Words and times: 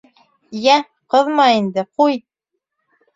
-Йә, 0.61 0.77
ҡыҙма 1.15 1.45
инде, 1.57 1.83
ҡуй. 2.01 2.17